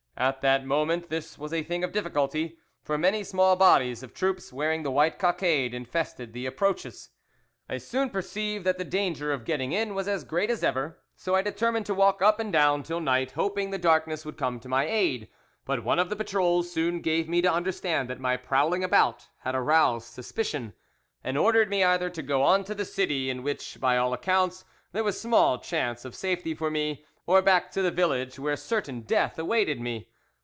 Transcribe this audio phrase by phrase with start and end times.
[0.17, 4.53] At that moment this was a thing of difficulty, for many small bodies of troops,
[4.53, 7.09] wearing the white cockade, infested the approaches.
[7.67, 11.33] I soon perceived that the danger of getting in was as great as ever, so
[11.33, 14.69] I determined to walk up and down till night, hoping the darkness would come to
[14.69, 15.27] my aid;
[15.65, 19.55] but one of the patrols soon gave me to understand that my prowling about had
[19.55, 20.73] aroused suspicion,
[21.23, 24.65] and ordered me either to go on to the city, in which by all accounts
[24.91, 29.01] there was small chance of safety for me, or back to the village; where certain
[29.01, 30.07] death awaited me.